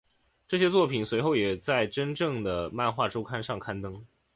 [0.47, 4.03] 这些作品随后也在真正的漫画周刊上刊登。